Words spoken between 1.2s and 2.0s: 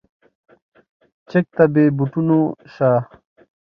چک ته بې